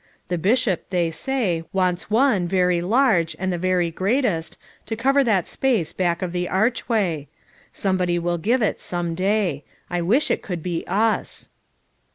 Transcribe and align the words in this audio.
The 0.29 0.39
Bishop, 0.39 0.89
they 0.89 1.11
say, 1.11 1.63
wants 1.71 2.09
one, 2.09 2.47
very 2.47 2.81
large, 2.81 3.35
and 3.37 3.53
the 3.53 3.59
very 3.59 3.91
greatest, 3.91 4.57
to 4.87 4.95
cover 4.95 5.23
that 5.23 5.47
space 5.47 5.93
back 5.93 6.23
of 6.23 6.31
the 6.31 6.49
archway. 6.49 7.27
Somebody 7.71 8.17
will 8.17 8.39
give 8.39 8.63
it 8.63 8.81
some 8.81 9.13
day; 9.13 9.63
I 9.91 10.01
wish 10.01 10.31
it 10.31 10.41
could 10.41 10.63
be 10.63 10.83
us." 10.87 11.51